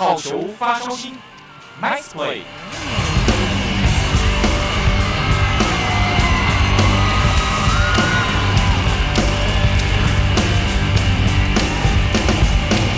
[0.00, 1.12] 好球发烧星
[1.78, 2.38] ，Nice play。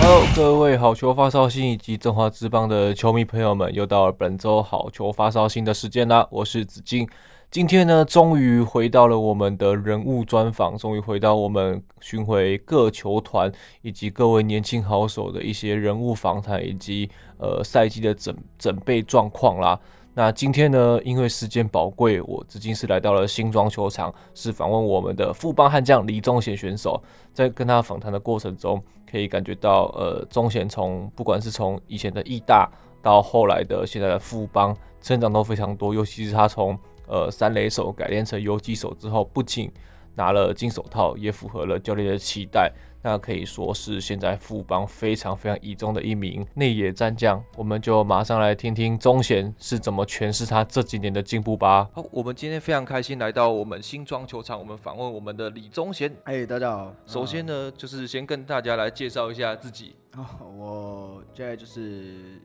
[0.00, 6.24] Hello，各位好球发烧星以及中华之邦的球迷朋友们，又到了本周好球发烧星的时间啦！
[6.30, 7.08] 我是子敬。
[7.52, 19.78] 今天呢，终于回到了我们的人物专访，终于回到我们巡回各球团以及各位年轻好手的一些人物访谈，以及呃赛季的准准备状况啦。
[20.14, 26.98] 那今天呢，因为时间宝贵，我至今是来到了新庄球场，是访问我们的富邦悍将李宗贤选手。
[27.34, 32.66] 在跟他访谈的过程中，可以感觉到呃，宗贤从不管是从以前的义大
[33.02, 39.70] 到后来的现在的富邦，成长都非常多，尤其是他从呃，三垒手改练成游击手之后，不仅
[40.14, 42.72] 拿了金手套，也符合了教练的期待。
[43.04, 47.42] 那可以说是现在富邦非常非常倚重的一名内野战将。
[47.56, 51.90] 我们就马上来听听宗贤是怎么诠释他这几年的进步吧。
[51.92, 56.14] 好，我们今天非常开心来到我们新庄球场，我们访问我们的李宗贤。
[56.22, 56.94] 哎，大家好。
[57.04, 59.96] 首先呢，就是先跟大家来介绍一下自己。
[60.16, 60.24] 哦，
[60.56, 62.40] 我现在就是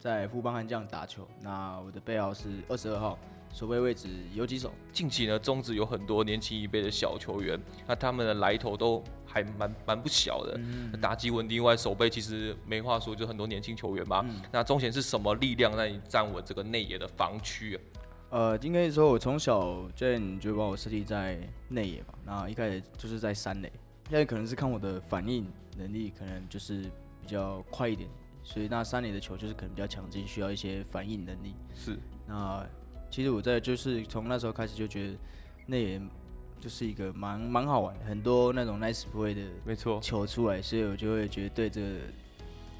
[0.00, 1.24] 在富邦悍将打球。
[1.40, 3.16] 那我的背号是二十二号。
[3.52, 4.72] 守备位置有几手。
[4.92, 10.58] 近期呢，中职有很多年轻一辈的小球员，那他们的来头都还蛮蛮不小的。
[10.58, 14.24] 嗯、打击稳定外，守备其实没话说，就很多年轻球员嘛。
[14.24, 17.82] 嗯、那中贤是什么力量让你站稳这个内野的防区啊？
[18.30, 22.14] 呃，应该说我从小教练就把我设立在内野嘛。
[22.24, 23.72] 那一开始就是在三垒，
[24.08, 25.44] 现在可能是看我的反应
[25.76, 26.82] 能力，可能就是
[27.20, 28.08] 比较快一点，
[28.44, 31.56] 所以那三垒的球就是可能比较强劲，需要一些反应能力。
[31.74, 31.98] 是。
[32.24, 32.64] 那
[33.10, 35.16] 其实我在就是从那时候开始就觉得
[35.66, 36.00] 那也
[36.60, 41.88] 就是一个蛮蛮好玩，很多那种 nice play 的没错球出来，所以我就会觉得对这个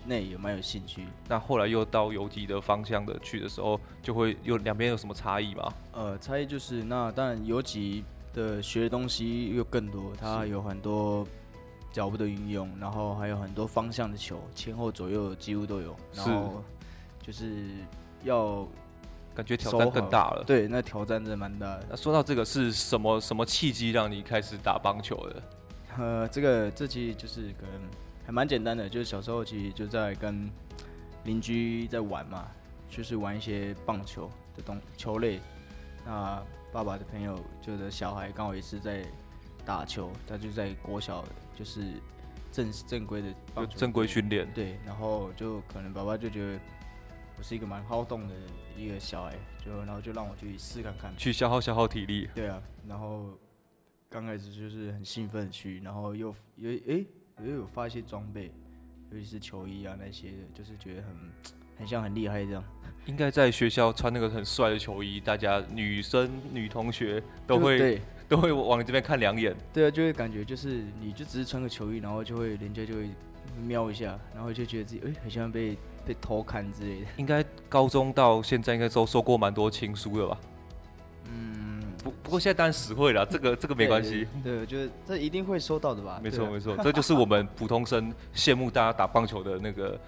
[0.06, 1.04] 内野蛮有兴趣。
[1.28, 5.72] 那后来又到游击的方向的去的时候，就会有两边有什么差异吗？
[5.92, 11.26] 呃，差异就是那当然游击的学的东西又更多，它有很多
[11.90, 16.62] 脚步的运用，然后还有很多方向的球，前后左右几乎都有，然后
[17.20, 17.66] 就是
[18.24, 18.68] 要。
[19.34, 20.44] 感觉挑战更大了。
[20.44, 21.86] 对，那挑战真的蛮大的。
[21.90, 25.42] 那说到这个，是什么什么契机让你开始打棒球的？
[25.98, 27.80] 呃，这个这其实就是可能
[28.26, 30.50] 还蛮简单的，就是小时候其实就在跟
[31.24, 32.48] 邻居在玩嘛，
[32.88, 35.40] 就是玩一些棒球的东球类。
[36.04, 36.42] 那
[36.72, 39.04] 爸爸的朋友就的小孩刚好也是在
[39.64, 41.24] 打球，他就在国小
[41.56, 41.80] 就是
[42.50, 44.50] 正正规的棒球正规训练。
[44.52, 46.60] 对，然后就可能爸爸就觉得。
[47.40, 48.34] 我是一个蛮好动的
[48.76, 49.34] 一个小孩，
[49.64, 52.28] 就然后就让我去试看看，去消耗消耗体力。
[52.34, 53.30] 对啊，然后
[54.10, 57.06] 刚开始就是很兴奋去，然后又又诶
[57.42, 58.52] 又有发一些装备，
[59.10, 61.16] 尤其是球衣啊那些，就是觉得很
[61.78, 62.62] 很像很厉害这样。
[63.06, 69.56] 应该在学校穿那个很帅的球衣，大家女生女同学都会对都会往你这边看两眼。
[69.72, 73.08] 对啊，就会感觉就是你就只是穿个球衣，然后就会人家就会
[73.62, 75.78] 瞄一下，然后就觉得自己诶很像被。
[76.04, 80.38] 被偷看之类的，应该高中到现在应该都收过蛮多情书的吧？
[81.32, 84.26] 嗯，不不过现在当然实惠了，这个这个没关系。
[84.42, 86.18] 对，我觉得这一定会收到的吧？
[86.22, 89.98] 没错没错， 这就是我们普通生羡慕大家打棒球的那个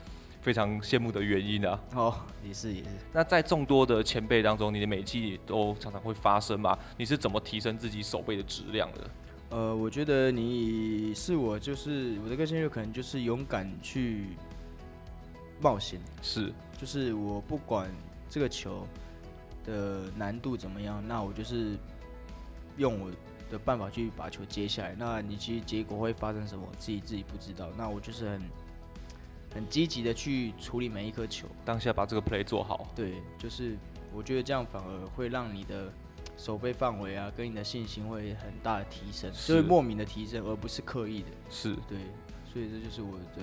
[0.41, 1.79] 非常羡慕的原因啊。
[1.95, 2.15] 哦，
[2.45, 2.89] 也是也是。
[3.13, 6.77] 那在众多的前辈当中，你的每季都常常会发生嘛？
[6.97, 9.11] 你是怎么提升自己手背的质量的？
[9.51, 14.29] 呃，我觉得你是我，就是我的个性就可能就是勇敢去。
[15.63, 17.89] 冒险是，就是我不管
[18.29, 18.87] 这个球
[19.65, 21.77] 的难度怎么样，那我就是
[22.77, 23.11] 用我
[23.51, 24.97] 的办法去把球接下来。
[24.99, 27.69] 那你其实结果会发生什么，自己自己不知道。
[27.77, 28.43] 那我就是很
[29.55, 32.89] 很积极的去处理每一颗球，当下把这个 play 做好。
[32.97, 33.77] 对，就是
[34.13, 35.93] 我觉得这样反而会让你的
[36.37, 41.29] 手背范围啊，跟你的信心会很大的提升，是就是莫名的提升，而不是刻意的。
[41.49, 41.99] 是，对。
[42.53, 43.43] 所以这就是我的，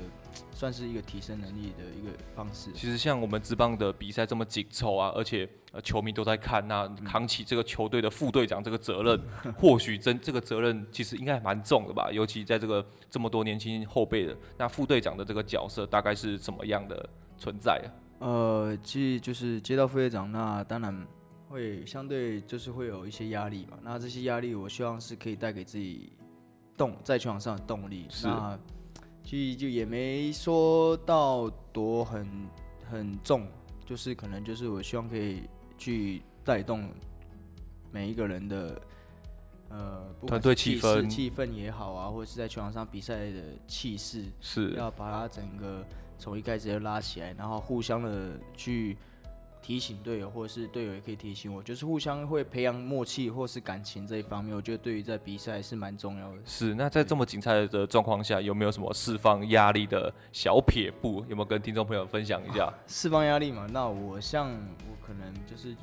[0.54, 2.72] 算是一个提升能力的一个方式。
[2.74, 12.12] 其实像我们职棒的比赛这么紧凑啊，而且呃球迷都在看，那扛起这个球队的副队长这个责任，嗯、 或许真这个责任其实应该还蛮重的吧？
[12.12, 17.90] 尤其在这个这么多年轻后辈的，那副队长的这个角色大概是怎么样的存在啊？
[18.20, 21.08] 呃，其实就是接到副队长，那当然
[21.48, 23.80] 会相对就是会有一些压力嘛。
[23.82, 26.12] 那这些压力，我希望是可以带给自己
[26.78, 28.06] 动在球场上的动力。
[28.10, 28.28] 是。
[28.28, 28.60] 那
[29.30, 32.28] 其实就也没说到多很
[32.90, 33.48] 很重，
[33.86, 35.44] 就是可能就是我希望可以
[35.78, 36.90] 去带动
[37.92, 38.82] 每一个人的
[39.70, 44.72] 呃团队气氛，气氛也好啊，或者是在球场上比赛的气势，是。
[44.72, 45.86] 要把它整个
[46.18, 48.98] 从一开始就拉起来，然后互相的去
[49.62, 56.38] 提醒队友，或者是队友也可以提醒我，就是互相会培养默契或是感情这一方面，我觉得对于在比赛是蛮重要的。
[56.46, 61.24] 是，那在这么精彩的状况下，有没有什么释放压力的小撇步？
[61.28, 62.74] 有没有跟听众朋友分享一下？
[62.88, 63.68] 释放压力嘛？
[63.72, 65.76] 那我像我可能就是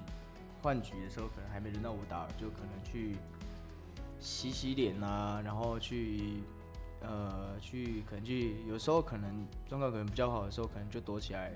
[0.62, 3.16] 换局的时候，可能还没轮到我打，就可能去
[4.18, 6.42] 洗洗脸啊，然后去。
[7.02, 11.52] 呃，去可能去，有时候可能状况可能比较好的时候，可能就躲起来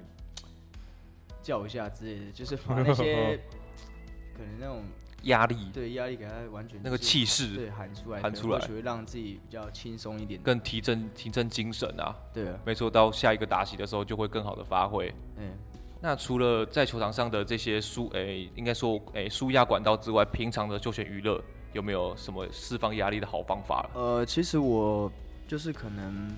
[1.42, 3.38] 叫一下之类的，就是把那些
[4.36, 4.82] 可能那种
[5.24, 12.14] 压力，对压力给他完全那个气势对喊出来，喊出来，或许会让自己比较轻松一点，更提振提振精神啊。
[12.32, 15.12] 对啊，没错，到下一个打席的时候就会更好的发挥。
[15.36, 15.52] 嗯，
[16.00, 23.88] 那除了在球场上的这些舒，诶、欸，应该说诶舒压管道之外，平常的休闲娱乐有没有什么释放压力的好方法？
[23.94, 25.10] 呃，其实我。
[25.50, 26.30] 就是可能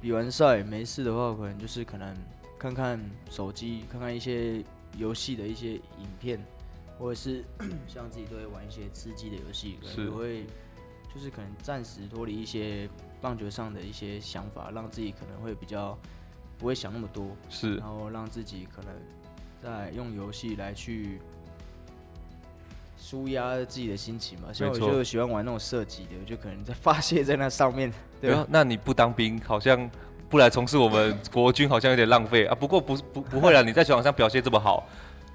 [0.00, 2.12] 比完赛没事的话，可能就是可能
[2.58, 3.00] 看看
[3.30, 4.62] 手机，看看一些
[4.96, 6.44] 游戏的一些影片，
[6.98, 7.44] 或者是
[7.86, 10.44] 像自己都会玩一些吃鸡的游戏，可能会
[11.14, 12.88] 就是可能暂时脱离一些
[13.20, 15.96] 棒球上的一些想法，让自己可能会比较
[16.58, 18.92] 不会想那么多，是，然后让自己可能
[19.62, 21.20] 在用游戏来去。
[23.00, 27.92] 舒压自己的心情嘛，所以我就喜欢玩那种射击的，我就可能在发泄在那上面。
[28.20, 29.88] 对啊，那你不当兵，好像
[30.28, 32.54] 不来从事我们国军，好像有点浪费啊。
[32.54, 34.86] 不过不不不会啦，你在球场上表现这么好，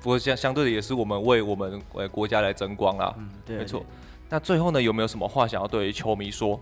[0.01, 3.13] 不过相相对的也是我们为我们呃国家来争光啦。
[3.17, 3.85] 嗯，对，没错。
[4.29, 6.59] 那最后呢，有没有什么话想要对球迷说？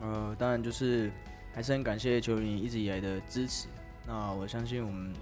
[0.00, 1.10] 呃，当然就是
[1.54, 3.68] 还是很感谢球迷一直以来的支持。
[4.06, 5.12] 那我相信我们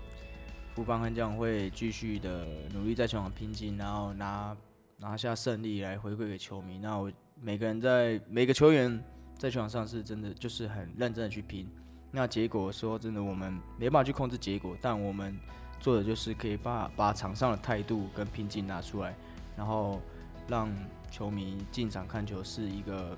[0.74, 4.56] 富邦悍将会继续的努力在球场拼劲，然后拿。
[5.02, 6.76] 拿下胜利来回馈给球迷。
[6.76, 7.10] 那我
[7.40, 9.02] 每个人在每个球员
[9.38, 11.66] 在球场上是真的就是很认真的去拼。
[12.10, 15.36] 那结果说真的，我们没办法去控制结果，但我们
[15.78, 19.14] 做的就是可以把把场上的态度跟拼劲拿出来，
[19.56, 20.00] 然后
[20.48, 20.68] 让
[21.10, 23.16] 球迷进场看球是一个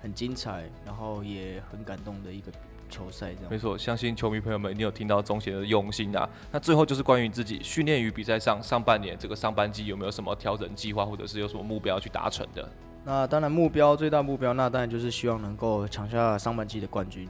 [0.00, 2.52] 很精彩，然后也很感动的一个。
[2.90, 6.28] 球赛这样，没错，相信球迷朋友们，一定有听到中协的用心啊。
[6.52, 12.68] 那最后就是关于自己训练与比赛上，上半年这个上半季有没有什么调整计划，或者是有什么目标去达成的？
[13.02, 17.28] 那当然目标最大目标，那当然就是希望能够抢下上半季的冠军。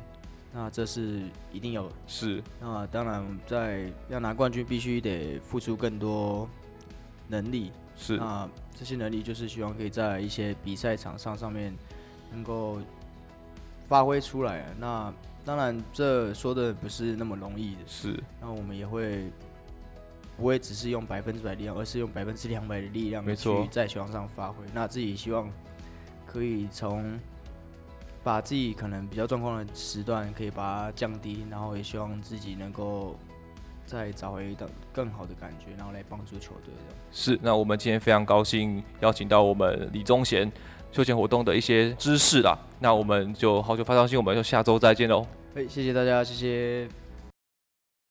[0.56, 1.22] 那这是
[1.52, 2.40] 一定有，是。
[2.60, 6.48] 那当然在要拿冠军，必须得付出更多
[7.26, 7.72] 能力。
[7.96, 8.16] 是。
[8.16, 11.74] 那这些能力就是希望可以在一些比赛场上上面
[12.30, 12.78] 能够
[13.88, 14.64] 发挥出来。
[14.78, 15.12] 那
[15.44, 17.80] 当然，这说的不是那么容易的。
[17.86, 19.30] 是，那我们也会
[20.36, 24.64] 不会只是用百分之百力量，而是用百分之两百的力量去在球场上发挥。
[24.72, 25.50] 那自己希望
[26.24, 27.18] 可以从
[28.24, 33.14] 把自己可能比较状况的时段可以把它降低，然后也希望自己能够
[33.86, 36.74] 再找回一个更好的感觉，然后来帮助球队。
[37.12, 40.50] 是，那我们今天非常高兴邀请到我们李宗贤。
[40.90, 45.26] 休闲活动的一些知识啦，那我们就好久发消息，我们就下周再见喽。
[45.56, 47.03] 哎，谢谢大家，谢谢。